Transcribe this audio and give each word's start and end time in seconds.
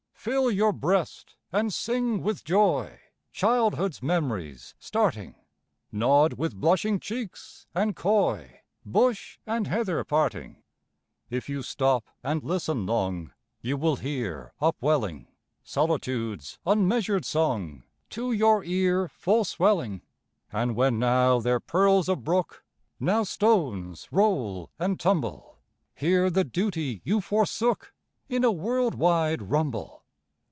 Fill 0.23 0.51
your 0.51 0.71
breast 0.71 1.35
and 1.51 1.73
sing 1.73 2.21
with 2.21 2.43
joy! 2.43 2.99
Childhood's 3.31 4.03
mem'ries 4.03 4.75
starting, 4.77 5.33
Nod 5.91 6.33
with 6.33 6.53
blushing 6.53 6.99
cheeks 6.99 7.65
and 7.73 7.95
coy, 7.95 8.59
Bush 8.85 9.39
and 9.47 9.65
heather 9.65 10.03
parting. 10.03 10.57
If 11.31 11.49
you 11.49 11.63
stop 11.63 12.05
and 12.23 12.43
listen 12.43 12.85
long, 12.85 13.33
You 13.61 13.77
will 13.77 13.95
hear 13.95 14.53
upwelling 14.61 15.25
Solitude's 15.63 16.59
unmeasured 16.67 17.25
song 17.25 17.81
To 18.11 18.31
your 18.31 18.63
ear 18.63 19.07
full 19.07 19.43
swelling; 19.43 20.03
And 20.53 20.75
when 20.75 20.99
now 20.99 21.39
there 21.39 21.59
purls 21.59 22.07
a 22.07 22.15
brook, 22.15 22.63
Now 22.99 23.23
stones 23.23 24.07
roll 24.11 24.69
and 24.77 24.99
tumble, 24.99 25.57
Hear 25.95 26.29
the 26.29 26.43
duty 26.43 27.01
you 27.03 27.21
forsook 27.21 27.91
In 28.29 28.43
a 28.43 28.51
world 28.51 28.93
wide 28.93 29.41
rumble. 29.49 29.97